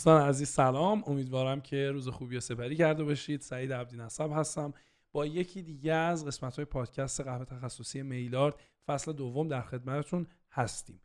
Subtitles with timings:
[0.00, 1.02] دوستان عزیز سلام.
[1.06, 3.40] امیدوارم که روز خوبی و سپری کرده باشید.
[3.40, 4.72] سعید عبدی نصب هستم.
[5.12, 8.54] با یکی دیگه از قسمت های پادکست قهوه تخصصی میلارد
[8.86, 11.00] فصل دوم در خدمتتون هستیم.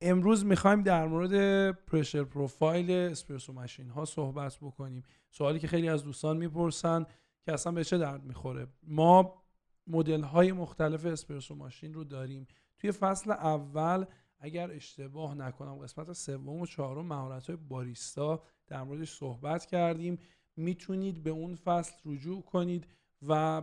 [0.00, 5.02] امروز می‌خوایم در مورد پرشر پروفایل اسپرسو ماشین ها صحبت بکنیم.
[5.30, 7.06] سوالی که خیلی از دوستان می‌پرسن
[7.44, 8.66] که اصلا به چه درد می‌خوره.
[8.82, 9.42] ما
[9.86, 12.46] مدل های مختلف اسپرسو ماشین رو داریم.
[12.78, 14.04] توی فصل اول
[14.40, 20.18] اگر اشتباه نکنم قسمت سوم و چهارم مهارت های باریستا در موردش صحبت کردیم.
[20.56, 22.86] می‌تونید به اون فصل رجوع کنید
[23.28, 23.62] و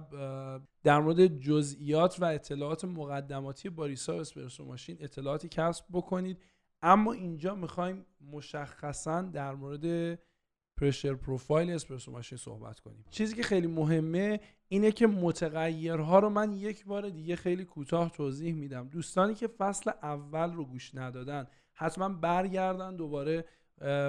[0.83, 6.43] در مورد جزئیات و اطلاعات مقدماتی باریستا و اسپرسو ماشین اطلاعاتی کسب بکنید.
[6.81, 10.19] اما اینجا می‌خوایم مشخصا در مورد
[10.77, 13.05] پرشر پروفایل اسپرسو ماشین صحبت کنیم.
[13.09, 18.53] چیزی که خیلی مهمه اینه که متغیرها رو من یک بار دیگه خیلی کوتاه توضیح
[18.53, 18.87] میدم.
[18.87, 23.45] دوستانی که فصل اول رو گوش ندادن حتما برگردن دوباره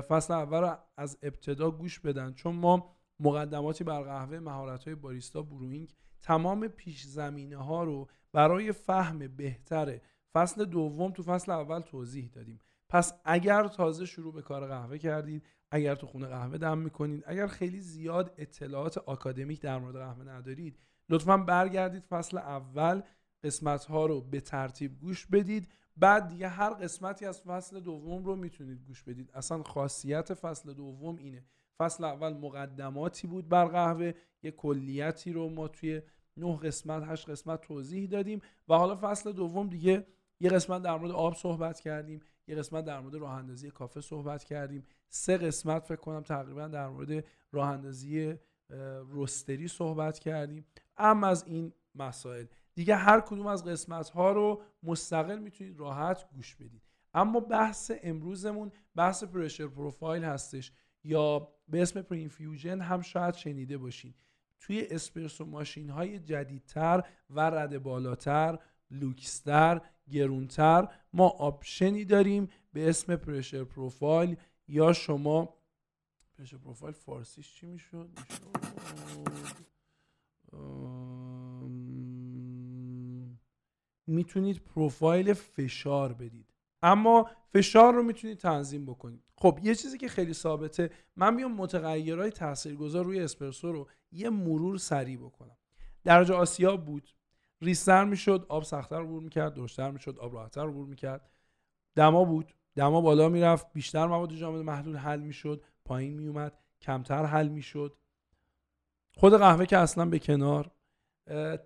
[0.08, 2.32] فصل اول رو از ابتدا گوش بدن.
[2.32, 8.72] چون ما مقدماتی بر قهوه مهارت های باریستا بروینگ تمام پیش زمینه ها رو برای
[8.72, 10.00] فهم بهتر
[10.34, 12.60] فصل دوم تو فصل اول توضیح دادیم.
[12.88, 17.46] پس اگر تازه شروع به کار قهوه کردید اگر تو خونه قهوه دم می‌کنید اگر
[17.46, 20.78] خیلی زیاد اطلاعات آکادمیک در مورد قهوه ندارید
[21.08, 23.02] لطفا برگردید فصل اول
[23.44, 25.68] قسمت ها رو به ترتیب گوش بدید.
[25.96, 29.30] بعد دیگه هر قسمتی از فصل دوم رو می‌تونید گوش بدید.
[29.34, 31.44] اصلا خاصیت فصل دوم اینه.
[31.78, 34.12] فصل اول مقدماتی بود بر قهوه
[34.42, 36.02] یه کلیتی رو ما توی
[36.36, 40.06] نه قسمت هشت قسمت توضیح دادیم و حالا فصل دوم دیگه
[40.40, 42.20] یه قسمت در مورد آب صحبت کردیم.
[42.48, 44.86] یه قسمت در مورد راه اندازی کافه صحبت کردیم.
[45.08, 48.34] سه قسمت فکر کنم تقریبا در مورد راه اندازی
[49.12, 50.66] roastery صحبت کردیم.
[50.96, 52.46] اما از این مسائل.
[52.74, 56.82] دیگه هر کدوم از قسمت ها رو مستقل می‌تونید راحت گوش بدید.
[57.14, 60.72] اما بحث امروزمون بحث pressure profile هستش.
[61.04, 64.14] یا به اسم pre-infusion هم شاید شنیده باشین.
[64.60, 68.58] توی espresso machine های جدیدتر و رده بالاتر
[68.90, 69.80] لوکس‌تر
[70.10, 70.88] گرونتر.
[71.12, 74.36] ما option ی داریم به اسم pressure profile
[74.68, 75.56] یا شما
[76.38, 78.10] پرشر پروفایل فارسیش چی می‌شد؟
[84.06, 86.54] می‌تونید پروفایل فشار بدید.
[86.82, 89.22] اما فشار رو می‌تونید تنظیم بکنید.
[89.38, 94.78] خب یه چیزی که خیلی ثابته من میام متغیرهای تاثیرگذار روی اسپرسو رو یه مرور
[94.78, 95.56] سریع بکنم.
[96.04, 97.10] درجه آسیا بود.
[97.60, 101.30] ریستر می‌شد آب سختتر عبور می‌کرد درشتر می‌شد آب راحتتر عبور می‌کرد.
[101.94, 102.52] دما بود.
[102.74, 107.96] دما بالا می‌رفت بیشتر مواد جامد محلول حل می‌شد پایین میومد کمتر حل می‌شد.
[109.14, 110.70] خود قهوه که اصلا به کنار.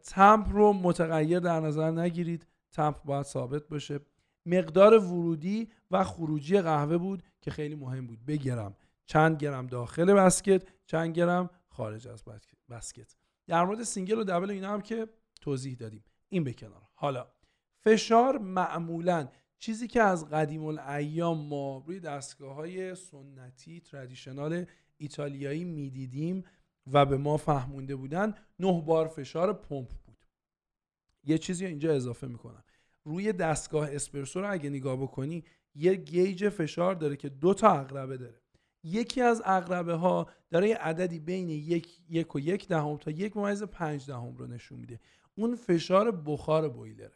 [0.03, 2.47] tamp رو متغیر در نظر نگیرید.
[2.73, 4.01] tamp باید ثابت باشه.
[4.47, 8.25] مقدار ورودی و خروجی قهوه بود که خیلی مهم بود.
[8.25, 8.77] بگیرم.
[9.07, 12.25] چند گرم داخل basket چند گرم خارج از
[12.71, 13.17] بسکت.
[13.47, 15.09] در مورد single و double اینا هم که
[15.41, 16.05] توضیح دادیم.
[16.29, 16.89] این به کنار.
[16.95, 17.27] حالا
[17.81, 19.29] فشار معمولا
[19.59, 26.45] چیزی که از قدیم الایام ما روی دستگاه های سنتی تردیشنال ایتالیایی می‌دیدیم
[26.93, 30.27] و به ما فهمونده بودن نه بار فشار پمپ بود.
[31.25, 32.65] یه چیزی اینجا اضافه می‌کنم.
[33.05, 38.17] روی دستگاه اسپرسو رو اگه نگاه بکنی یه گیج فشار داره که دو تا اقربه
[38.17, 38.41] داره.
[38.83, 43.37] یکی از اقربه ها داره یه عددی بین یک, یک و یک دهم تا یک
[43.37, 45.01] ممیز پنج دهم رو نشون میده.
[45.41, 47.13] اون فشار بخار بویلره.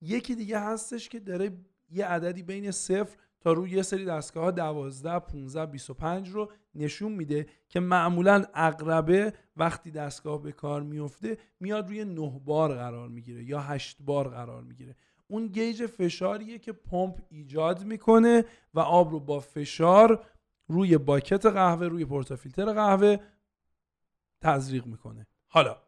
[0.00, 1.50] یکی دیگه هستش که داره
[1.90, 7.12] یه عددی بین صفر تا روی یه سری دستگاه ها 12 15 25 رو نشون
[7.12, 13.44] میده که معمولا اقربه وقتی دستگاه به کار میفته میاد روی 9 بار قرار می‌گیره
[13.44, 14.96] یا 8 بار قرار می‌گیره.
[15.28, 18.44] اون گیج فشاریه که پمپ ایجاد می‌کنه
[18.74, 20.26] و آب رو با فشار
[20.68, 23.16] روی باکت قهوه روی پورتافیلتر قهوه
[24.42, 25.26] تزریق می‌کنه.
[25.48, 25.85] حالا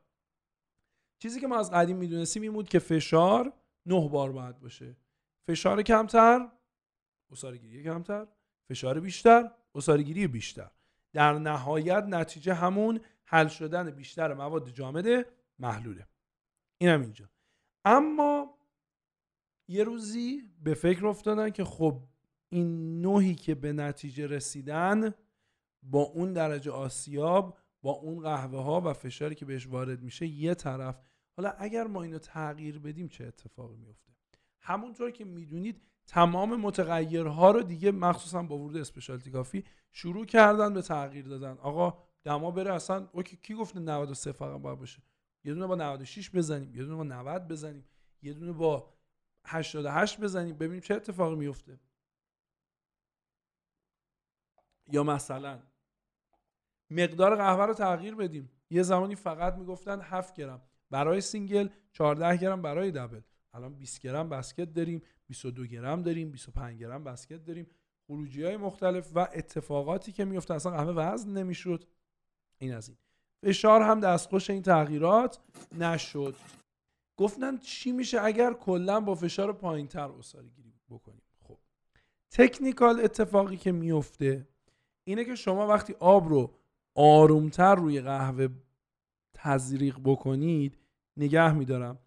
[1.19, 3.53] چیزی که ما از قدیم می‌دونستیم این بود که فشار
[3.87, 4.97] نه بار باید باشه.
[5.49, 6.49] فشار کمتر
[7.61, 8.27] گیری کمتر.
[8.69, 9.51] فشار بیشتر
[10.03, 10.71] گیری بیشتر.
[11.13, 15.27] در نهایت نتیجه همون حل شدن بیشتر مواد جامد
[15.59, 16.07] محلوله.
[16.79, 17.29] اینم اینجا.
[17.85, 18.59] اما
[19.69, 22.03] یه روزی به فکر افتادن که خب
[22.49, 25.15] این نوحی که به نتیجه رسیدن
[25.83, 30.55] با اون درجه آسیاب با اون قهوه ها و فشاری که بهش وارد میشه یه
[30.55, 31.01] طرف.
[31.37, 34.13] حالا اگر ما اینو تغییر بدیم چه اتفاقی میفته
[34.61, 40.83] همونطور که می‌دونید تمام متغیرها رو دیگه مخصوصا با ورود اسپشالتی کافی شروع کردن به
[40.83, 41.59] تغییر دادن.
[41.59, 45.03] آقا دما بره اصلا اوکی کی گفته 93 فقط باید باشه؟
[45.45, 47.85] یه دونه با 96 بزنیم یه دونه با 90 بزنیم
[48.23, 48.95] یه دونه با
[49.45, 50.57] 88 بزنیم.
[50.57, 51.81] ببینیم چه اتفاقی میفته
[54.93, 55.63] یا مثلا
[56.91, 58.51] مقدار قهوه رو تغییر بدیم.
[58.71, 60.63] یه زمانی فقط می‌گفتن 7 گرم.
[60.91, 63.21] برای single 14 گرم برای double.
[63.55, 67.67] الان 20 گرم basket داریم 22 گرم داریم 25 گرم basket داریم.
[68.07, 71.85] خروجی های مختلف و اتفاقاتی که میفته اصلا قهوه وزن نمی‌شد.
[72.59, 72.99] این از این.
[73.43, 75.39] فشار هم دستخوش این تغییرات
[75.79, 76.35] نشد.
[77.17, 81.23] گفتن چی میشه اگر کلا با فشار پایینتر عصاره گیری بکنیم.
[81.49, 81.59] خب.
[82.31, 84.49] تکنیکال اتفاقی که میفته
[85.05, 86.58] اینه که شما وقتی آب رو
[87.01, 88.49] آرومتر روی قهوه
[89.35, 90.79] تزریق بکنید
[91.17, 91.99] نگه میدارم.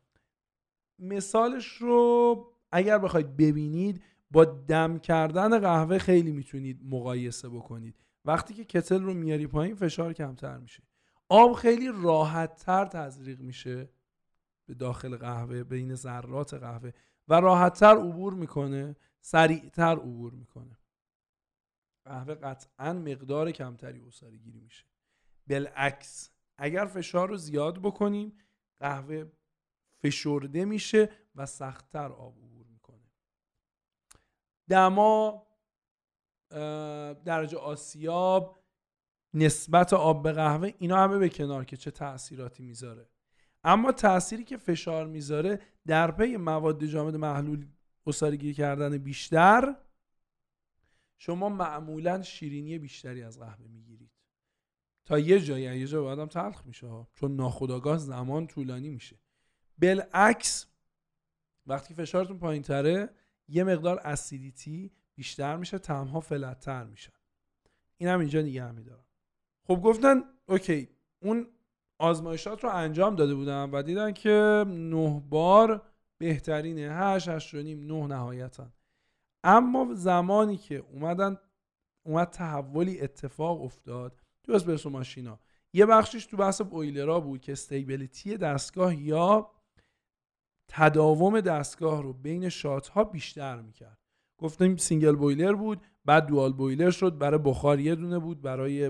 [0.99, 7.95] مثالش رو اگر بخواید ببینید با دم کردن قهوه خیلی می‌تونید مقایسه بکنید.
[8.25, 10.83] وقتی که کتل رو میاری پایین فشار کمتر میشه.
[11.29, 13.89] آب خیلی راحت تر تزریق میشه
[14.65, 16.91] به داخل قهوه بین ذرات قهوه
[17.27, 20.77] و راحت تر عبور می‌کنه سریعتر عبور می‌کنه.
[22.05, 24.85] قهوه قطعا مقدار کمتری اصاره گیری میشه.
[25.47, 28.37] بالعکس اگر فشار رو زیاد بکنیم
[28.79, 29.31] قهوه
[30.03, 33.11] فشرده میشه و سختتر آب عبور می‌کنه.
[34.69, 35.47] دما
[37.25, 38.63] درجه آسیاب
[39.33, 43.09] نسبت آب به قهوه اینا همه به کنار که چه تاثیراتی می‌ذاره.
[43.63, 47.67] اما تأثیری که فشار می‌ذاره در پی مواد جامد محلول
[48.21, 49.75] گیری کردن بیشتر
[51.23, 54.11] شما معمولا شیرینی بیشتری از قهوه می‌گیرید.
[55.05, 59.19] تا یه جایی یه جا آدم تلخ میشه چون ناخداگاه زمان طولانی میشه.
[59.77, 60.67] بالعکس
[61.65, 63.09] وقتی فشارتون پایین تره
[63.47, 67.13] یه مقدار اسیدیتی بیشتر میشه تمها فلتتر میشن.
[67.97, 69.05] این هم اینجا نگه میدارم
[69.63, 70.89] خب گفتن OK
[71.19, 71.47] اون
[71.99, 75.81] آزمایشات رو انجام داده بودم و دیدن که نه بار
[76.17, 76.93] بهترینه.
[76.93, 78.71] هشت هشت نیم نه نهایتا.
[79.43, 81.37] اما زمانی که اومدن
[82.05, 85.39] اومد تحولی اتفاق افتاد تو espresso machine ا.
[85.73, 89.51] یه بخشش تو بحث boiler ا بود که stability دستگاه یا
[90.67, 93.97] تداوم دستگاه رو بین shot ها بیشتر می‌کرد.
[94.37, 98.89] گفتیم single boiler بود بعد dual boiler شد برای بخار یه دونه بود برای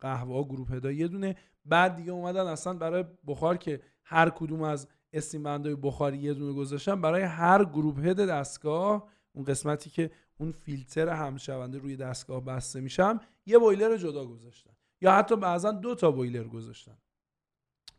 [0.00, 1.36] قهوه ها گروپ هدا یه دونه.
[1.64, 6.52] بعد دیگه اومدن اصلا برای بخار که هر کدوم از استیم بندای بخاری یه دونه
[6.52, 12.80] گذاشتن برای هر گروپ هد دستگاه اون قسمتی که اون فیلتر همشونده روی دستگاه بسته
[12.80, 14.70] میشم یه بویلر جدا گذاشتن.
[15.00, 16.98] یا حتی بعضا دو تا بویلر گذاشتن.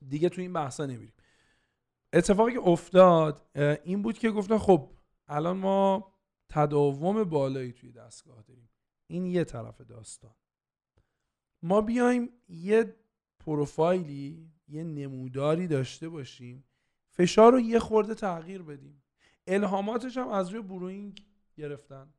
[0.08, 1.14] دیگه تو این بحثا نمیریم.
[2.14, 3.50] اتفاقی که افتاد
[3.84, 4.90] این بود که گفتن خب
[5.28, 6.14] الان ما
[6.50, 8.70] تداوم بالایی توی دستگاه داریم.
[9.08, 10.36] این یه طرف داستان.
[11.64, 12.96] ما بیایم یه
[13.40, 16.64] پروفایلی یه نموداری داشته باشیم
[17.10, 19.04] فشار رو یه خورده تغییر بدیم.
[19.48, 22.14] الهاماتش هم از روی بروینگ گرفتن.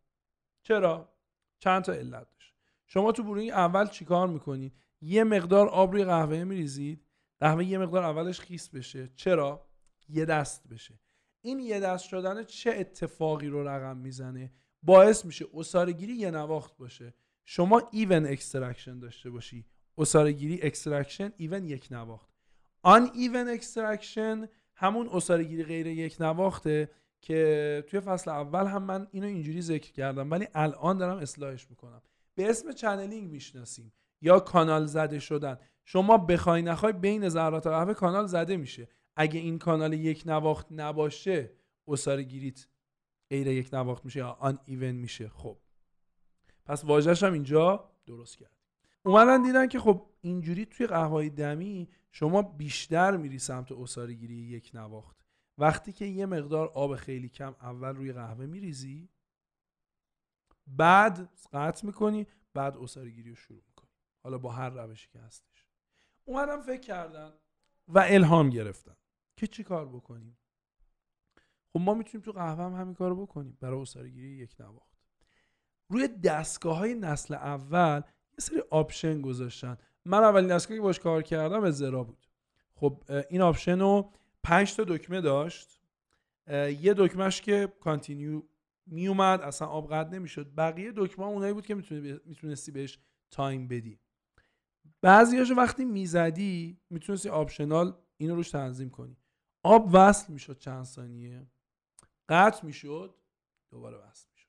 [0.62, 1.12] چرا؟
[1.58, 2.54] چند تا علت داشت.
[2.86, 7.06] شما تو بروینگ اول چیکار می‌کنید یه مقدار آب روی قهوه میریزید.
[7.40, 9.10] قهوه یه مقدار اولش خیس بشه.
[9.16, 9.66] چرا؟
[10.08, 11.00] یه دست بشه.
[11.40, 15.44] این یه دست شدن چه اتفاقی رو رقم می‌زنه؟ باعث میشه
[15.92, 17.14] گیری یه نواخت باشه.
[17.44, 19.66] شما even extraction داشته باشی.
[20.32, 22.30] گیری extraction even یک نواخت.
[22.82, 25.06] uneven extraction همون
[25.42, 26.90] گیری غیر یک نواخته.
[27.22, 32.02] که توی فصل اول هم من اینو اینجوری ذکر کردم ولی الان دارم اصلاحش می‌کنم.
[32.34, 33.92] به اسم channeling می‌شناسیم.
[34.20, 35.58] یا کانال زده شدن.
[35.84, 38.88] شما بخوای نخوای بین ذرات قهوه کانال زده میشه.
[39.16, 41.50] اگه این کانال یک نواخت نباشه
[41.88, 42.66] اصاره گیریت
[43.30, 45.28] غیر یک نواخت میشه یا آن ایون میشه.
[45.28, 45.58] خب.
[46.66, 48.56] پس واژهش هم اینجا درست کرد.
[49.02, 54.70] اومدن دیدن که خب اینجوری توی قهوه دمی شما بیشتر میری سمت اصاره گیری یک
[54.74, 55.21] نواخت.
[55.58, 59.08] وقتی که یه مقدار آب خیلی کم اول روی قهوه میریزی
[60.66, 63.90] بعد قطع می‌کنی بعد اصاره گیری رو شروع می‌کنی.
[64.22, 65.66] حالا با هر روشی که هستش.
[66.24, 67.32] اومدن فکر کردن
[67.88, 68.96] و الهام گرفتن
[69.36, 70.38] که چی کار بکنیم.
[71.72, 73.58] خب ما می‌تونیم تو قهوه هم همین کار بکنیم.
[73.60, 74.98] برای عصاره‌گیری یک نواخت.
[75.88, 79.78] روی دستگاه های نسل اول یه سری option گذاشتن.
[80.04, 82.26] من اولین دستگاهی که باش کار کردم زرا بود.
[82.74, 85.80] خب این option رو پنج تا دکمه داشت.
[86.80, 88.42] یه دکمهش که continue
[88.86, 90.54] میومد اصلا آب قطع نمی‌شد.
[90.54, 91.74] بقیه دکمه اونایی بود که
[92.24, 92.98] می‌تونستی بهش
[93.30, 93.98] time بدی.
[95.02, 99.16] بعضیاش وقتی می‌زدی می‌تونستی optional اینو روش تنظیم کنی.
[99.62, 101.46] آب وصل می‌شد چند ثانیه.
[102.28, 103.14] قطع می‌شد
[103.70, 104.48] دوباره وصل می‌شد.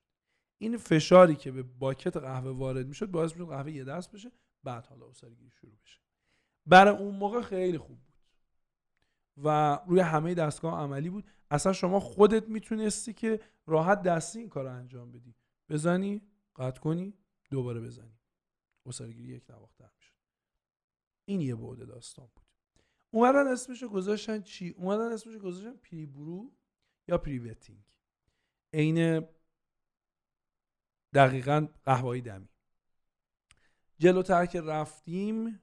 [0.58, 4.32] این فشاری که به basket قهوه وارد می‌شد باعث می‌شد قهوه یه دست بشه
[4.64, 6.00] بعد حالا گیری شروع بشه.
[6.66, 8.13] برای اون موقع خیلی خوب بود.
[9.36, 11.24] و روی همه دستگاه عملی بود.
[11.50, 15.34] اصلا شما خودت می‌تونستی که راحت دستی این کار انجام بدی.
[15.68, 16.22] بزنی
[16.56, 17.14] قطع کنی
[17.50, 18.18] دوباره بزنی.
[18.86, 20.14] اسارگیری یک نواختر می‌شد
[21.24, 22.44] این یه بعد داستان بود.
[23.10, 26.52] اومدن اسمشو گذاشتن چی؟ اومدن اسمشو گذاشتن پری برو
[27.08, 27.84] یا پریوتینگ
[28.72, 29.26] عین
[31.14, 32.48] دقیقا قهوه‌ای دمی.
[33.98, 35.60] جلوتر که رفتیم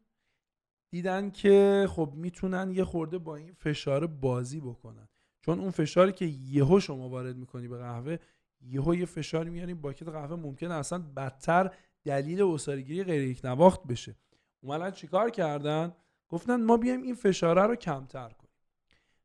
[0.92, 5.08] دیدن که خب می‌تونن یه خورده با این فشار بازی بکنن.
[5.42, 8.18] چون اون فشاری که یهو شما وارد می‌کنی به قهوه
[8.62, 11.72] یهو یه فشاری میاری باکت قهوه ممکنه اصلا بدتر
[12.04, 14.16] دلیل اسارگیری غیر یک نواخت بشه.
[14.62, 15.94] اومدن چیکار کردن؟
[16.30, 18.52] گفتن ما بیایم این فشاره رو کمتر کنیم.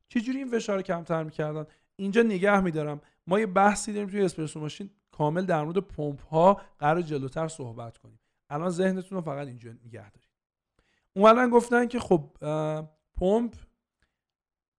[0.09, 3.01] چجوری این فشار رو کمتر می‌کردن؟ اینجا نگه میدارم.
[3.27, 7.97] ما یه بحثی داریم توی اسپرسو ماشین کامل در مورد پمپ ها قرار جلوتر صحبت
[7.97, 8.19] کنیم.
[8.49, 10.26] الان ذهنتون رو فقط اینجا نگه دارید.
[11.17, 12.31] اومدن گفتن که خب
[13.15, 13.55] پمپ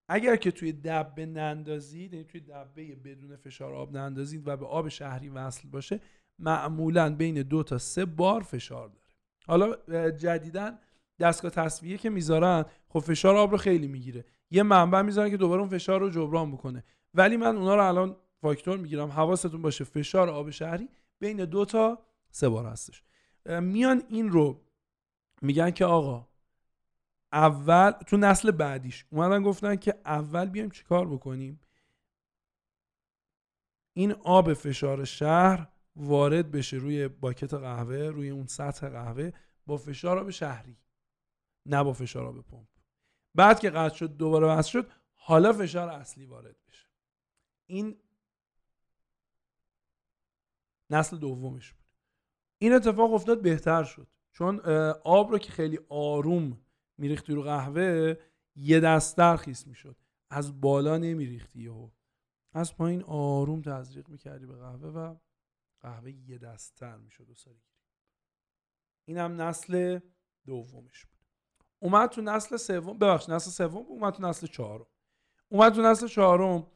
[0.10, 4.90] اگر که توی دبه نندازید یعنی توی دبه بدون فشار آب نندازید و به آب
[4.90, 6.00] شهری وصل باشه
[6.40, 9.08] معمولا بین دو تا سه بار فشار داره.
[9.48, 9.76] حالا
[10.12, 10.78] جدیدا
[11.20, 14.26] دستگاه تصویه که می‌ذارن خب فشار آب رو خیلی می‌گیره.
[14.52, 16.84] یه منبع می‌ذارن که دوباره اون فشار رو جبران بکنه.
[17.14, 20.90] ولی من اونا رو الان فاکتور می‌گیرم حواستون باشه فشار آب شهری
[21.20, 22.00] بین دو تا
[22.32, 23.04] سه بار هستش.
[23.62, 24.62] میان این رو
[25.42, 26.27] میگن که آقا
[27.32, 31.60] اول تو نسل بعدیش اومدن گفتن که اول بیایم چیکار بکنیم؟
[33.94, 39.32] این آب فشار شهر وارد بشه روی باکت قهوه روی اون سطح قهوه
[39.66, 40.78] با فشار آب شهری
[41.66, 42.68] نه با فشار آب پمپ.
[43.36, 46.88] بعد که قطع شد دوباره وصل شد حالا فشار اصلی وارد بشه.
[47.66, 48.02] این
[50.90, 51.86] نسل دومش بود.
[52.58, 54.08] این اتفاق افتاد بهتر شد.
[54.32, 54.60] چون
[55.04, 56.62] آب رو که خیلی آروم
[56.98, 58.16] میریختی رو قهوه
[58.56, 59.96] یه دستر خیس می‌شد.
[60.30, 61.90] از بالا نمیریختی یهو.
[62.54, 65.16] از پایین آروم تزریق می‌کردی به قهوه و
[65.82, 67.62] قهوه یه دستر می‌شد و ساری
[69.06, 70.00] این هم نسل
[70.46, 71.18] دومش بود.
[71.80, 74.88] اومد تو نسل سوم ببخش نسل سوم اومد تو نسل چهارم.
[75.50, 76.68] اومد تو نسل چهارم.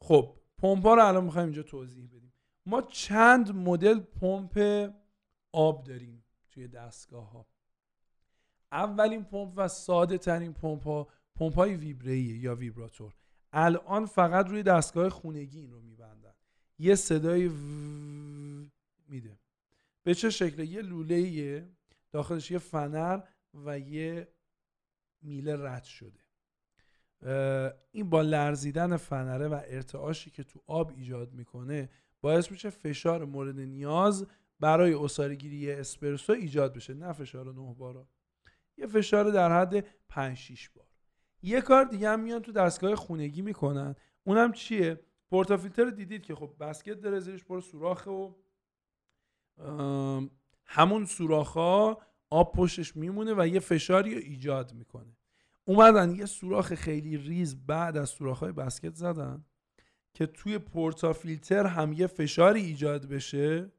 [0.00, 2.32] خب پمپا رو الان می‌خوایم اینجا توضیح بدیم.
[2.66, 4.88] ما چند مدل پمپ
[5.52, 7.46] آب داریم توی دستگاه ها
[8.76, 13.14] اولین پمپ و ساده ترین پمپ ها پمپ های ویبره یا ویبراتور.
[13.52, 16.34] الان فقط روی دستگاه خونگی این رو میبندن.
[16.78, 17.48] یه صدای
[19.08, 19.38] میده
[20.02, 21.68] به چه شکل یه لوله
[22.12, 23.20] داخلش یه فنر
[23.54, 24.28] و یه
[25.22, 26.20] میله رد شده
[27.92, 31.90] این با لرزیدن فنره و ارتعاشی که تو آب ایجاد می‌کنه
[32.20, 34.26] باعث میشه فشار مورد نیاز
[34.60, 38.08] برای اسارگیری اسپرسو ایجاد بشه نه فشار 9 بارا
[38.78, 40.86] یه فشار در حد 5 6 بار.
[41.42, 43.94] یه کار دیگه هم میان تو دستگاه خونگی می‌کنن.
[44.24, 48.32] اونم چیه؟ پورتافیلتر دیدید که خب بسکت داره زیرش پر سوراخه و
[50.64, 51.56] همون سوراخ
[52.30, 55.16] آب پشتش میمونه و یه فشاری رو ایجاد می‌کنه.
[55.64, 59.44] اومدن یه سوراخ خیلی ریز بعد از سوراخ های بسکت زدن
[60.14, 63.72] که توی پورتافیلتر هم یه فشاری ایجاد بشه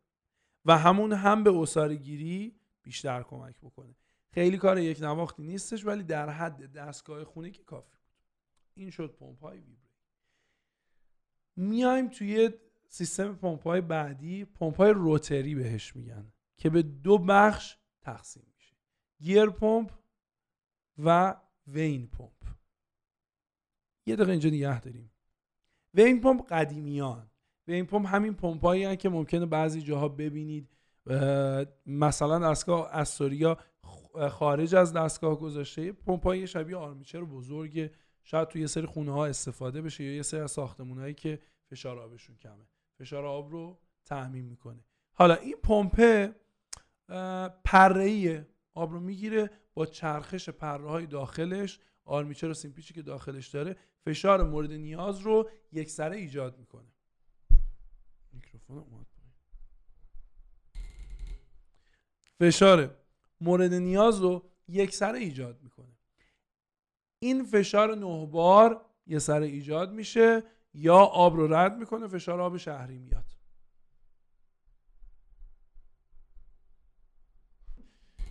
[0.65, 3.95] و همون هم به گیری بیشتر کمک بکنه.
[4.29, 8.15] خیلی کار یک نواختی نیستش ولی در حد دستگاه خونه که کافی بود.
[8.73, 9.87] این شد پمپ های ویبری.
[11.55, 12.49] میایم توی
[12.87, 14.45] سیستم پمپ های بعدی.
[14.45, 18.75] پمپ های rotary بهش میگن که به دو بخش تقسیم میشه.
[19.19, 19.91] gear pump
[20.97, 21.35] و
[21.67, 22.31] vane pump.
[24.05, 25.11] یه دقیقه اینجا نگه داریم.
[25.93, 27.31] vane pump قدیمیان.
[27.67, 30.77] vane pump همین پمپایی که ممکنه بعضی جاها ببینید.
[31.85, 33.57] مثلا دستگاه Astoria
[34.31, 37.91] خارج از دستگاه گذاشته پمپای شبیه آرمیچر بزرگ
[38.23, 41.99] شاید توی یه سری خونه ها استفاده بشه یا یه سری از ساختمون که فشار
[41.99, 42.67] آبشون کمه.
[42.99, 44.85] فشار آب رو تعمین می‌کنه.
[45.13, 46.29] حالا این پمپ
[47.63, 53.75] پره آب رو می‌گیره با چرخش پره های داخلش آرمیچر و سیمپیچی که داخلش داره
[54.05, 56.91] فشار مورد نیاز رو یک سره ایجاد می‌کنه.
[58.33, 59.05] میکروفون
[62.39, 62.95] فشار
[63.41, 65.97] مورد نیاز رو یک سر ایجاد می‌کنه.
[67.19, 72.57] این فشار نه بار یه سر ایجاد میشه یا آب رو رد می‌کنه فشار آب
[72.57, 73.25] شهری میاد.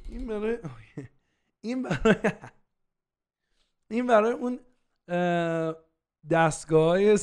[0.09, 0.59] این برای
[1.65, 2.17] این برای
[3.91, 4.61] این برای اون
[6.31, 7.19] دستگاه های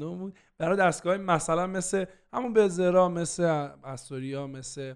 [0.00, 3.42] بود برای دستگاه مثلا مثل همون بزرا مثل
[3.84, 4.94] استوریا مثل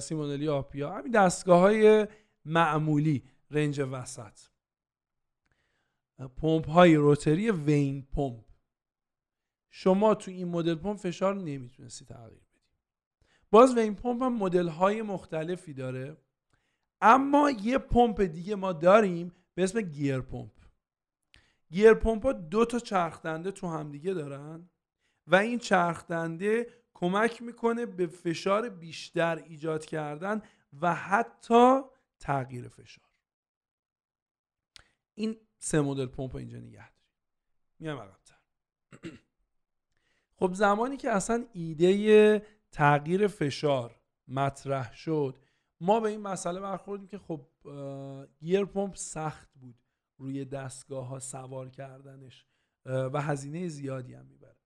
[0.00, 0.92] سیمونلی آپیا.
[0.92, 2.06] همین دستگاه های
[2.44, 4.40] معمولی رنج وسط.
[6.36, 8.44] پمپ های روتری وین پمپ.
[9.70, 12.60] شما تو این مدل پمپ فشار نمی‌تونستی تغییر بدی.
[13.50, 16.16] باز وین پمپ هم مدل های مختلفی داره.
[17.00, 20.52] اما یه پمپ دیگه ما داریم به اسم گیر پمپ.
[21.70, 24.70] گیر پمپ ها دو تا چرخدنده تو همدیگه دارن
[25.26, 26.66] و این چرخدنده
[27.00, 30.42] کمک می‌کنه به فشار بیشتر ایجاد کردن
[30.80, 31.80] و حتی
[32.18, 33.10] تغییر فشار.
[35.14, 37.12] این سه مدل پمپ اینجا نگه داریم.
[37.78, 38.38] میام عقبتر.
[40.38, 45.38] خب زمانی که اصلا ایده تغییر فشار مطرح شد
[45.80, 47.46] ما به این مسئله برخوردیم که خب
[48.40, 49.74] گیر پمپ سخت بود
[50.18, 52.46] روی دستگاه ها سوار کردنش
[52.86, 54.56] و هزینه زیادی هم می‌بره.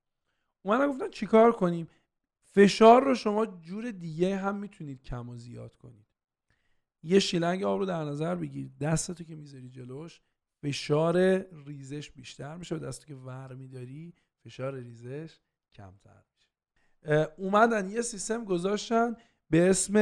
[0.62, 1.88] اومدن گفتن چیکار کنیم؟
[2.54, 6.06] فشار رو شما جور دیگه هم می‌تونید کم و زیاد کنید.
[7.02, 8.70] یه شیلنگ آب رو در نظر بگیر.
[8.80, 10.20] دستتو که می‌ذاری جلوش
[10.62, 15.40] فشار ریزش بیشتر میشه و دستتو که ور میداری فشار ریزش
[15.73, 16.49] کمتر میشه.
[17.37, 19.16] اومدن یه سیستم گذاشتن
[19.50, 19.96] به اسم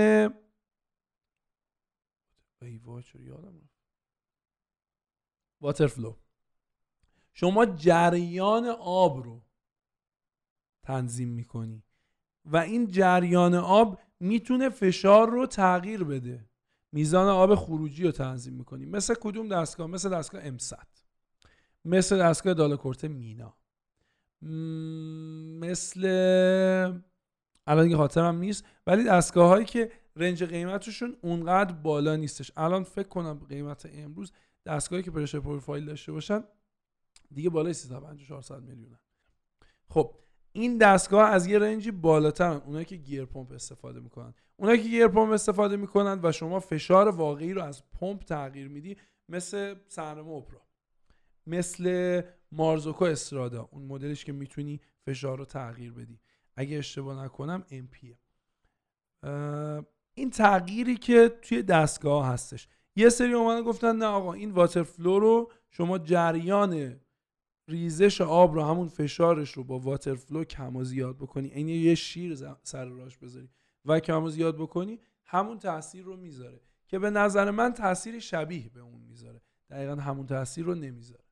[2.63, 3.69] ای وای یادم
[5.61, 6.17] واترفلو
[7.33, 9.43] شما جریان آب رو
[10.83, 11.85] تنظیم می‌کنی.
[12.45, 16.45] و این جریان آب می‌تونه فشار رو تغییر بده.
[16.93, 20.87] میزان آب خروجی رو تنظیم می‌کنی مثل کدوم دستگاه؟ مثل دستگاه امصد
[21.85, 23.55] مثل دستگاه دالکورت مینا.
[25.61, 26.07] مثل
[27.67, 32.53] الان دیگه خاطرم نیست ولی دستگاه هایی که رنج قیمتشون اونقدر بالا نیستش.
[32.57, 34.33] الان فکر کنم قیمت امروز
[34.67, 36.45] دستگاهی که پرشر پروفایل داشته باشن
[37.35, 38.99] دیگه بالای 350 400 میلیونه
[39.89, 40.15] خب
[40.53, 44.35] این دستگاه از یه رنجی بالاترن اونایی که گیر پمپ استفاده می‌کنن.
[44.57, 48.97] اونایی که گیر پمپ استفاده می‌کنن و شما فشار واقعی رو از پمپ تغییر میدی
[49.29, 50.61] مثل سرنامه اپرا
[51.47, 53.69] مثل مارزوکو استرادا.
[53.73, 56.21] اون مدلش که می‌تونی فشار رو تغییر بدی.
[56.57, 58.19] اگه اشتباه نکنم امپیه
[60.15, 62.69] این تغییری که توی دستگاه هستش.
[62.97, 67.01] یه سری اومدن گفتن نه آقا این water flow رو شما جریان
[67.69, 71.49] ریزش آب رو همون فشارش رو با water flow کم و زیاد بکنی.
[71.49, 73.49] این یه شیر سر راش بذاری.
[73.85, 76.61] و کم و زیاد بکنی همون تاثیر رو می‌ذاره.
[76.89, 79.43] که به نظر من تاثیر شبیه به اون می‌ذاره.
[79.71, 81.25] دقیقا همون تاثیر رو نمی‌ذاره.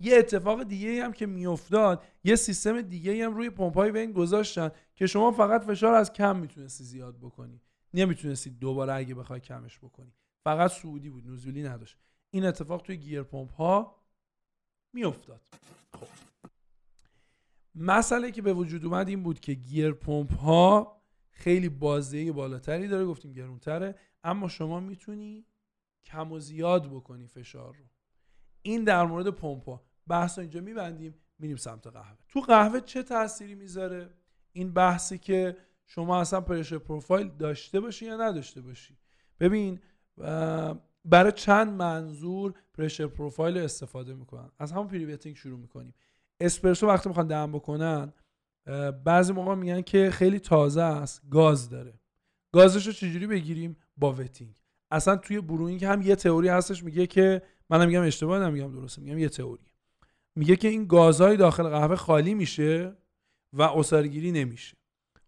[0.00, 5.06] یه اتفاق دیگه هم که میافتاد یه سیستم دیگه هم روی پمپای vane گذاشتن که
[5.06, 7.60] شما فقط فشار از کم می‌تونستی زیاد بکنی.
[7.94, 10.12] نمی‌تونستی دوباره اگه بخوای کمش بکنی.
[10.44, 11.96] فقط سعودی بود نزولی نداشت.
[12.30, 14.03] این اتفاق توی گیر پمپ ها
[14.94, 15.40] میافتاد.
[15.92, 16.06] خب.
[17.74, 23.06] مسئله که به وجود اومد این بود که گیر پمپ ها خیلی بازدهی بالاتری داره
[23.06, 25.46] گفتیم گرونتره اما شما می‌تونی
[26.04, 27.84] کم و زیاد بکنی فشار رو.
[28.62, 29.84] این در مورد پمپ ها.
[30.06, 32.18] بحث اینجا میبندیم میریم سمت قهوه.
[32.28, 34.14] تو قهوه چه تأثیری می‌ذاره؟
[34.52, 38.98] این بحثی که شما اصلا pressure profile داشته باشی یا نداشته باشی.
[39.40, 39.80] ببین
[41.04, 44.50] برای چند منظور pressure profile استفاده می‌کنن.
[44.58, 45.94] از همون pre-wetting شروع می‌کنیم.
[46.40, 48.12] اسپرسو وقتی می‌خوان دم بکنن
[49.04, 51.94] بعضی موقع میگن که خیلی تازه است گاز داره.
[52.52, 54.54] گازش رو چجوری بگیریم؟ با wetting
[54.90, 59.18] اصلا توی brewing هم یه تئوری هستش میگه که منم میگم اشتباه نمیگم درسته میگم
[59.18, 59.64] یه تئوری
[60.36, 62.96] میگه که این گازهای داخل قهوه خالی میشه
[63.52, 64.76] و اسارگیری نمیشه.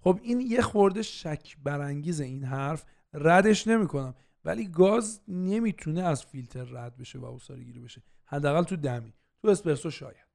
[0.00, 2.84] خب این یه خورده شک برانگیز این حرف
[3.14, 4.14] ردش نمی‌کنم.
[4.46, 8.02] ولی گاز نمی‌تونه از فیلتر رد بشه و اوساری گیری بشه.
[8.24, 9.12] حداقل تو دمی.
[9.42, 10.26] تو اسپرسو شاید.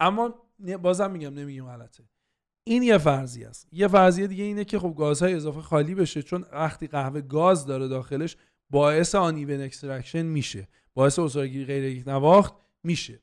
[0.00, 0.34] اما
[0.82, 2.04] بازم میگم نمیگم غلطه.
[2.64, 3.68] این یه فرضی است.
[3.72, 7.88] یه فرضیه دیگه اینه که خب گازهای اضافه خالی بشه چون وقتی قهوه گاز داره
[7.88, 8.36] داخلش
[8.70, 10.68] باعث uneven extraction میشه.
[10.94, 13.20] باعث گیری غیر یک نواخت میشه.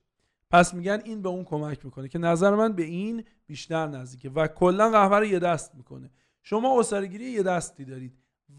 [0.50, 4.48] پس میگن این به اون کمک می‌کنه که نظر من به این بیشتر نزدیکه و
[4.48, 6.12] کلا قهوه رو یه دست می‌کنه.
[6.44, 8.18] شما گیری یه دستی دارید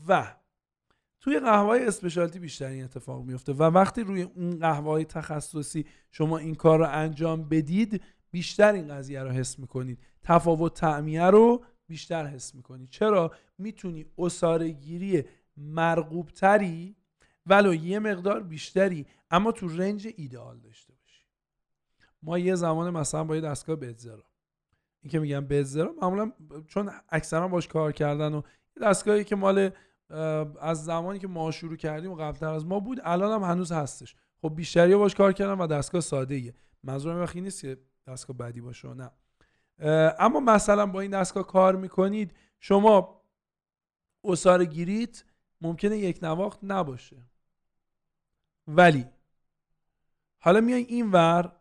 [0.08, 0.34] و
[1.24, 6.54] توی قهوه specialty بیشتر این اتفاق میفته و وقتی روی اون قهوه تخصصی شما این
[6.54, 9.98] کار رو انجام بدید بیشتر این قضیه رو حس می‌کنید.
[10.22, 12.88] تفاوت طعمیه رو بیشتر حس می‌کنید.
[12.88, 14.06] چرا؟ می‌تونی
[15.56, 16.96] مرغوب تری
[17.46, 21.24] ولو یه مقدار بیشتری اما تو رنج ایدئال داشته باشی.
[22.22, 24.24] ما یه زمان مثلا با یه دستگاه بتزرا
[25.02, 26.32] این که میگم بتزرا معمولا
[26.66, 28.42] چون اکثرا باش کار کردن و
[28.82, 29.70] دستگاهی که مال
[30.60, 34.16] از زمانی که ما شروع کردیم و قبلتر از ما بود الان هم هنوز هستش.
[34.42, 36.54] خب بیشتری باش کار کردم و دستگاه ساده ایه.
[36.82, 39.10] منظورم وقتی نیست که دستگاه بدی باشه نه.
[40.18, 43.20] اما مثلا با این دستگاه کار می‌کنید شما
[44.24, 45.24] اصار گیریت
[45.60, 47.16] ممکنه یک نواخت نباشه.
[48.66, 49.06] ولی
[50.38, 51.52] حالا میای این ور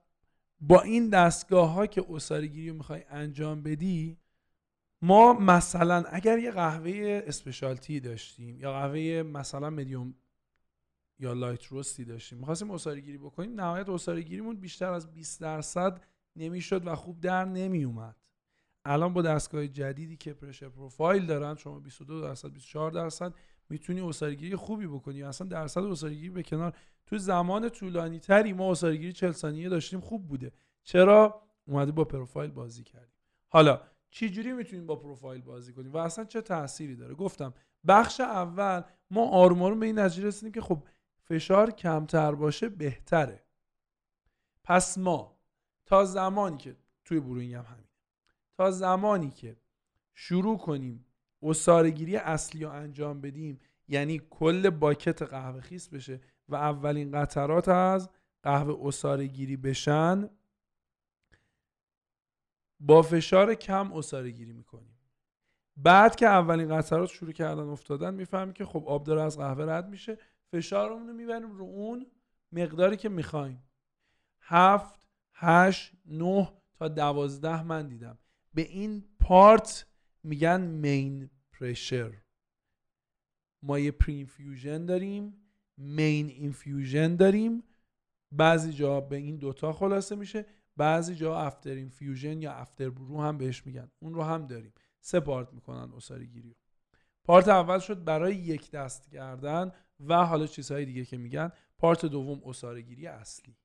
[0.59, 4.17] با این دستگاه ها که اصاره گیری رو می‌خوای انجام بدی
[5.03, 10.15] ما مثلا اگر یه قهوه اسپشالتی داشتیم یا قهوه مثلا مدیوم
[11.19, 16.01] یا لایت روستی داشتیم می‌خواستیم اصاره گیری بکنیم نهایت اصاره گیریمون بیشتر از 20 درصد
[16.35, 18.15] نمی‌شد و خوب در نمیومد
[18.85, 23.33] الان با دستگاه جدیدی که پرشر پروفایل دارن شما 22 درصد 24 درصد
[23.69, 25.23] می‌تونی اصارگیری خوبی بکنی.
[25.23, 30.27] اصلا درصد اصارگیری به کنار تو زمان طولانی تری ما اصارگیری 40 ثانیه داشتیم خوب
[30.27, 30.51] بوده.
[30.83, 33.13] چرا؟ اومده با پروفایل بازی کردیم.
[33.47, 33.81] حالا
[34.13, 37.53] چی جوری می‌تونیم با پروفایل بازی کنیم؟ و اصلا چه تأثیری داره؟ گفتم
[37.87, 40.83] بخش اول ما آروم به این نتیجه رسیدیم که خب
[41.23, 43.43] فشار کمتر باشه بهتره.
[44.63, 45.37] پس ما
[45.85, 47.87] تا زمانی که توی بروینگ هم همین
[48.57, 49.57] تا زمانی که
[50.13, 51.05] شروع کنیم
[51.43, 58.09] اصارگیری اصلی رو انجام بدیم یعنی کل باکت قهوه خیس بشه و اولین قطرات از
[58.43, 60.29] قهوه اصارگیری بشن
[62.85, 64.97] با فشار کم اصاره گیری می‌کنیم.
[65.75, 69.89] بعد که اولین قطرات شروع کردن افتادن می‌فهمیم که خب آب داره از قهوه رد
[69.89, 70.17] میشه.
[70.51, 72.05] فشارمون رو می‌بریم رو اون
[72.51, 73.63] مقداری که می‌خوایم.
[74.41, 78.17] هفت هشت نه تا دوازده من دیدم.
[78.53, 79.85] به این part
[80.23, 82.11] میگن main pressure
[83.61, 85.33] ما یه pre-infusion داریم
[85.77, 87.63] main infusion داریم.
[88.31, 90.45] بعضی جا به این دوتا خلاصه میشه.
[90.77, 93.91] بعضی جا after infusion یا after brew هم بهش میگن.
[93.99, 94.73] اون رو هم داریم.
[94.99, 96.55] سه part می‌کنن عصاره گیری
[97.23, 99.71] پارت اول شد برای یک دست کردن
[100.07, 101.51] و حالا چیزهای دیگه که میگن.
[101.77, 103.55] پارت دوم اصاره گیری اصلی.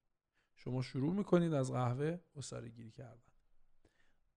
[0.55, 3.23] شما شروع می‌کنید از قهوه اصاره گیری کردن.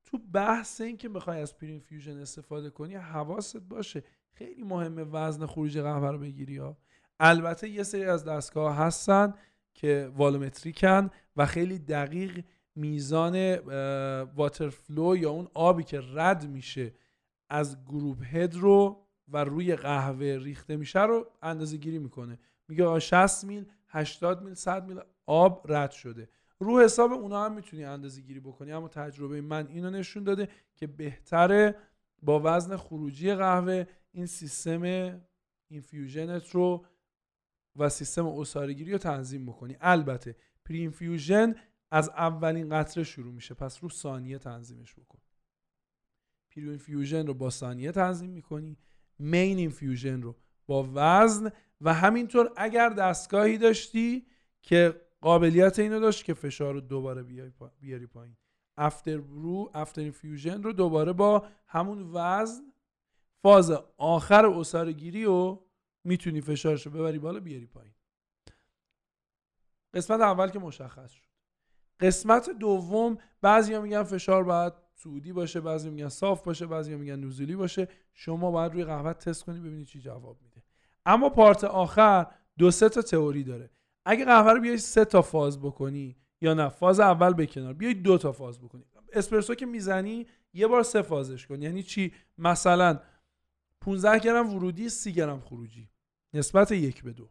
[0.06, 4.04] تو بحث این که بخوای از پرین فیوژن استفاده کنی حواست باشه.
[4.32, 6.78] خیلی مهمه وزن خروج قهوه رو بگیری ها.
[7.20, 9.34] البته یه سری از دستگاه هستن
[9.74, 13.56] که والومتریکن و خیلی دقیق میزان
[14.36, 16.94] water flow یا اون آبی که رد میشه
[17.50, 22.40] از group head رو و روی قهوه ریخته میشه رو اندازه گیری می‌کنه.
[22.68, 26.30] میگه 60 میل 80 میل 100 میل آب رد شده.
[26.60, 30.88] رو حساب اونا هم می‌تونی اندازه گیری بکنی اما تجربه من اینو نشون داده که
[30.88, 31.76] بهتره
[32.22, 34.84] با وزن خروجی قهوه این سیستم
[35.68, 36.86] infusion ت رو
[37.76, 39.78] و سیستم عصاره‌گیری رو تنظیم بکنی.
[39.82, 41.56] البته pre-infusion
[41.92, 45.20] از اولین قطره شروع میشه پس رو ثانیه تنظیمش بکن.
[46.50, 48.78] pre-infusion رو با ثانیه تنظیم می‌کنی
[49.20, 51.52] main infusion رو با وزن
[51.82, 54.26] و همینطور اگر دستگاهی داشتی
[54.62, 57.24] که قابلیت اینو داشت که فشار رو دوباره
[57.80, 58.38] بیاری پایین.
[58.78, 62.74] after brew after infusion رو دوباره با همون وزن
[63.42, 65.60] فاز آخر عصاره گیری و
[66.04, 67.94] می‌تونی فشارش رو ببری بالا بیاری پایین.
[69.94, 71.31] قسمت اول که مشخص شد.
[72.02, 77.56] قسمت دوم بعضیا میگن فشار باید سعودی باشه بعضی میگن صاف باشه بعضی میگن نزولی
[77.56, 77.88] باشه.
[78.14, 80.64] شما باید روی قهوه تست کنی ببینید چی جواب میده.
[81.06, 83.70] اما پارت آخر دو سه تا تئوری داره.
[84.06, 87.94] اگه قهوه رو بیای سه تا فاز بکنی یا نه فاز اول به کنار بیای
[87.94, 88.86] دو تا فاز بکنی.
[89.14, 91.62] اسپرسو که می‌زنی یه بار سه فازش کن.
[91.62, 93.00] یعنی چی؟ مثلا
[93.82, 95.90] 15 گرم ورودی 30 گرم خروجی.
[96.34, 97.30] نسبت یک به دو.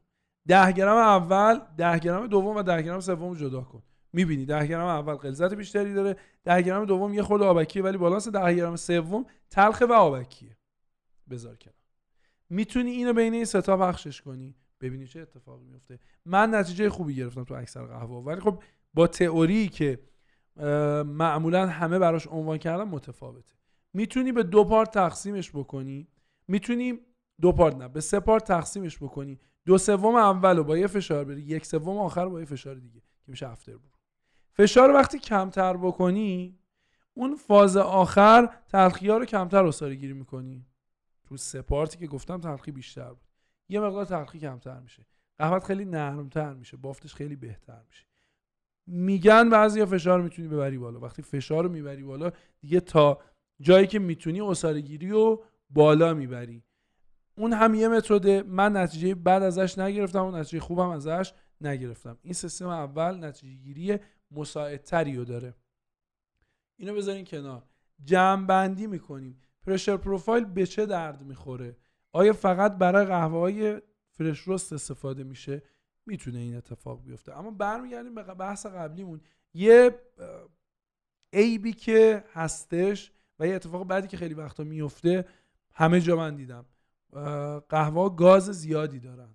[0.48, 3.82] 10 گرم اول 10 گرم دوم و 10 گرم سوم جدا کن.
[4.12, 4.46] می‌بینی.
[4.46, 6.16] 10 گرم اول غلظت بیشتری داره.
[6.44, 10.56] 10 گرم دوم یه خورده آبکیه ولی بالانس 10 گرم سوم تلخه و آبکیه.
[11.30, 11.74] بذار کنار.
[12.50, 14.54] می‌تونی اینو بین این ستا بخشش کنی.
[14.80, 18.24] ببینی چه اتفاقی میفته من نتیجه خوبی گرفتم تو اکثر قهوه.
[18.24, 18.62] ولی خب
[18.94, 19.98] با تئوری که
[21.06, 23.54] معمولا همه براش عنوان کردن متفاوته.
[23.92, 26.08] می‌تونی به دو پارت تقسیمش بکنی.
[26.48, 27.00] می‌تونی
[27.40, 29.38] دو پارت نه به سه پارت تقسیمش بکنی.
[29.66, 33.30] دو سوم اول با یه فشار بری یک سوم آخر با یه فشار دیگه که
[33.30, 33.99] میشه افتر برو.
[34.52, 36.58] فشار وقتی کمتر بکنی
[37.14, 40.66] اون فاز آخر تلخی ها رو کمتر اصاره گیری می‌کنی.
[41.24, 43.28] تو سه پارتی که گفتم تلخی بیشتر بود.
[43.68, 45.06] یه مقدار تلخی کمتر میشه.
[45.38, 46.76] قهوت خیلی نرمتر میشه.
[46.76, 48.04] بافتش خیلی بهتر میشه.
[48.86, 51.00] میگن بعضی فشار می‌تونی ببری بالا.
[51.00, 53.20] وقتی فشار رو می‌بری بالا دیگه تا
[53.60, 56.64] جایی که می‌تونی اصاره گیری رو بالا می‌بری.
[57.36, 58.42] اون هم یه متده.
[58.42, 62.18] من نتیجه بعد ازش نگرفتم اون نتیجه خوبم ازش نگرفتم.
[62.22, 63.98] این سیستم اول نتیجه گیری
[64.30, 65.54] مساعدتری رو داره.
[66.76, 67.62] اینو بذارین کنار.
[68.04, 69.40] جمع بندی می‌کنیم.
[69.66, 71.76] پرشر پروفایل به چه درد می‌خوره؟
[72.12, 75.62] آیا فقط برای قهوه های فرش روست استفاده میشه؟
[76.06, 77.38] می‌تونه این اتفاق بیفته.
[77.38, 79.20] اما برمیگردیم به بحث قبلیمون.
[79.54, 80.00] یه
[81.32, 85.28] عیبی که هستش و یه اتفاق بعدی که خیلی وقتا میفته
[85.72, 86.66] همه جا من دیدم.
[87.68, 89.29] قهوه گاز زیادی دارن.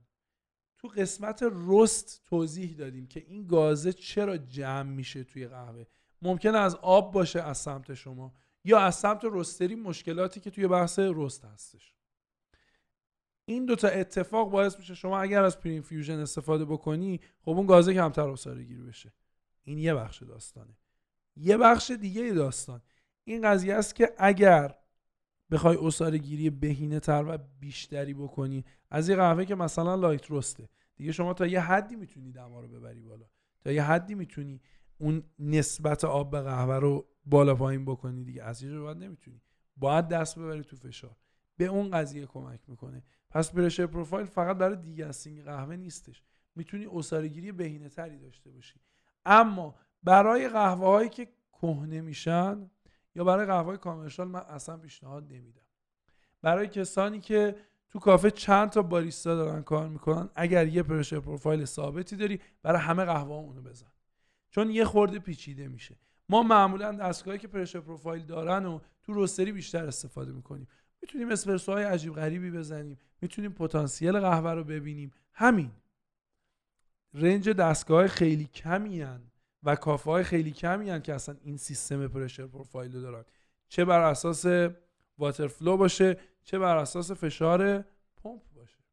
[0.85, 5.85] تو قسمت رست توضیح دادیم که این گازه چرا جمع میشه توی قهوه.
[6.21, 10.99] ممکن از آب باشه از سمت شما یا از سمت رستری مشکلاتی که توی بحث
[10.99, 11.93] رست هستش.
[13.45, 17.93] این دوتا اتفاق باعث میشه شما اگر از پرین فیوژن استفاده بکنی خب اون گازه
[17.93, 19.13] کمتر اصاره گیر بشه.
[19.63, 20.77] این یه بخش داستانه.
[21.35, 22.81] یه بخش دیگه داستان.
[23.23, 24.75] این قضیه است که اگر
[25.51, 28.65] بخوای عصاره گیری بهینه تر و بیشتری بکنی.
[28.89, 32.59] از یه قهوه که مثلا light roast ه دیگه شما تا یه حدی می‌تونی دما
[32.59, 33.25] رو ببری بالا.
[33.61, 34.61] تا یه حدی می‌تونی
[34.97, 38.43] اون نسبت آب به قهوه رو بالا پایین بکنی دیگه.
[38.43, 39.41] از یه بعد نمی‌تونی.
[39.77, 41.15] باید دست ببری تو فشار.
[41.57, 43.03] به اون قضیه کمک می‌کنه.
[43.29, 46.23] پس pressure profile فقط برای degassing قهوه نیستش.
[46.55, 46.87] می‌تونی
[47.29, 48.79] گیری بهینه تری داشته باشی.
[49.25, 51.27] اما برای قهوه هایی که
[51.61, 52.69] کهنه میشن
[53.15, 55.61] یا برای قهوه کامرشال من اصلا پیشنهاد نمیدم.
[56.41, 57.55] برای کسانی که
[57.89, 62.81] تو کافه چند تا باریستا دارن کار می‌کنن اگر یه پرشر پروفایل ثابتی داری برای
[62.81, 63.91] همه قهوه اونو بزن.
[64.49, 65.95] چون یه خورده پیچیده میشه.
[66.29, 70.67] ما معمولا دستگاهی که پرشر پروفایل دارن و تو روستری بیشتر استفاده می‌کنیم.
[71.01, 72.99] می‌تونیم اسپرسو های عجیب غریبی بزنیم.
[73.21, 75.13] می‌تونیم پتانسیل قهوه رو ببینیم.
[75.33, 75.71] همین.
[77.13, 79.21] range دستگاه خیلی کمی هن.
[79.65, 83.25] و کافه های خیلی کمی هن که اصلا این سیستم pressure profile رو دارن.
[83.67, 84.45] چه بر اساس
[85.17, 87.85] water flow باشه چه بر اساس فشار
[88.17, 88.83] پمپ باشه.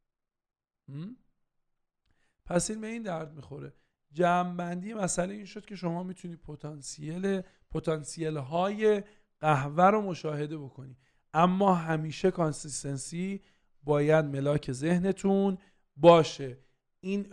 [2.45, 3.73] پس این به این درد می‌خوره.
[4.11, 9.03] جمعبندی مسئله این شد که شما می‌تونی پتانسیل پتانسیل های
[9.39, 10.97] قهوه رو مشاهده بکنی.
[11.33, 13.41] اما همیشه consistency
[13.83, 15.57] باید ملاک ذهنتون
[15.95, 16.57] باشه.
[17.03, 17.23] این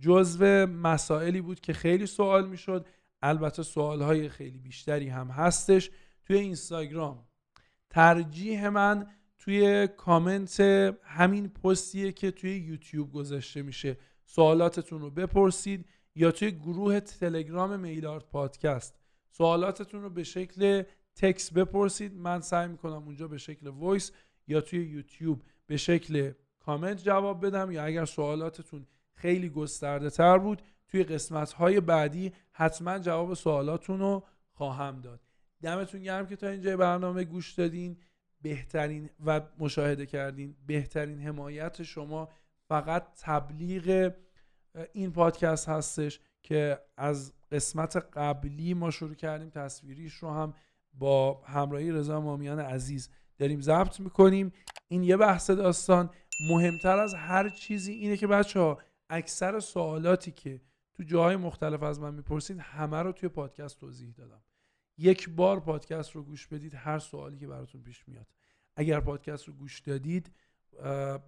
[0.00, 2.86] جزو مسائلی بود که خیلی سوال می‌شد.
[3.22, 5.90] البته سوال های خیلی بیشتری هم هستش.
[6.24, 7.24] توی اینستاگرام
[7.90, 9.06] ترجیح من
[9.38, 10.60] توی کامنت
[11.02, 13.96] همین پستیه که توی یوتیوب گذاشته میشه.
[14.24, 18.94] سوالاتتون رو بپرسید یا توی گروه تلگرام میلارد پادکست.
[19.30, 20.82] سوالاتتون رو به شکل
[21.16, 22.14] تکس بپرسید.
[22.14, 24.12] من سعی می‌کنم اونجا به شکل voice
[24.48, 26.32] یا توی یوتیوب به شکل
[26.66, 32.98] کامنت جواب بدم یا اگر سوالاتتون خیلی گسترده تر بود توی قسمت های بعدی حتما
[32.98, 35.20] جواب سوالاتون رو خواهم داد.
[35.62, 37.96] دمتون گرم که تا اینجا برنامه گوش دادین.
[38.42, 42.28] بهترین و مشاهده کردین بهترین حمایت شما
[42.68, 44.12] فقط تبلیغ
[44.92, 49.50] این پادکست هستش که از قسمت قبلی ما شروع کردیم.
[49.50, 50.54] تصویریش رو هم
[50.94, 54.52] با همراهی رضا مامیان عزیز داریم ضبط می‌کنیم.
[54.88, 56.10] این یه بحث داستان.
[56.40, 58.78] مهمتر از هر چیزی اینه که بچه ها
[59.10, 60.60] اکثر سوالاتی که
[60.94, 64.42] تو جاهای مختلف از من می‌پرسید همه رو توی پادکست توضیح دادم.
[64.98, 68.26] یک بار پادکست رو گوش بدید هر سوالی که براتون پیش میاد.
[68.76, 70.32] اگر پادکست رو گوش دادید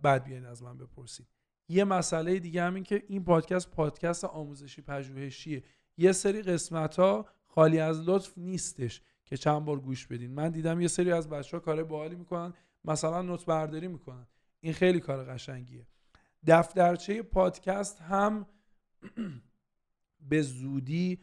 [0.03, 1.27] بعد بیاین از من بپرسید.
[1.68, 5.62] یه مسئله دیگه همین که این پادکست پادکست آموزشی پژوهشیه.
[5.97, 10.35] یه سری قسمت ها خالی از لطف نیستش که چند بار گوش بدین.
[10.35, 14.27] من دیدم یه سری از بچه ها کار باحالی می‌کنن مثلا نوت برداری می‌کنن.
[14.61, 15.87] این خیلی کار قشنگیه.
[16.47, 18.47] دفترچه پادکست هم
[20.31, 21.21] به زودی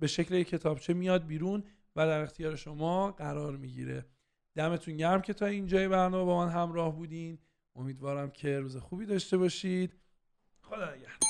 [0.00, 1.64] به شکل یک کتابچه میاد بیرون
[1.96, 4.06] و در اختیار شما قرار می‌گیره.
[4.54, 7.38] دمتون گرم که تا اینجای برنامه با من همراه بودین.
[7.74, 9.92] امیدوارم که روز خوبی داشته باشید.
[10.62, 11.29] خدا نگهدار.